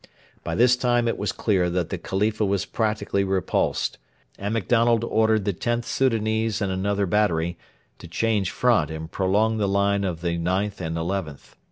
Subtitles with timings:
[0.43, 3.99] By this time it was clear that the Khalifa was practically repulsed,
[4.39, 7.55] and MacDonald ordered the Xth Soudanese and another battery
[7.99, 11.53] to change front and prolong the line of the IXth and XIth.